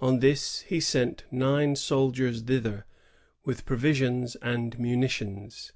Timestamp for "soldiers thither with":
1.76-3.64